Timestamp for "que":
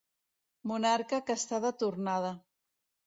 1.27-1.35